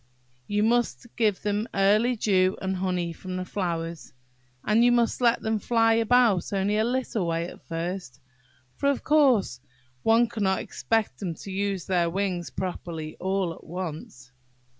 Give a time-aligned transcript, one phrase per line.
[0.47, 4.13] You must give them early dew, and honey from the flowers;
[4.65, 8.19] and you must let them fly about only a little way at first;
[8.75, 9.59] for, of course,
[10.01, 14.31] one can't expect them to use their wings properly all at once.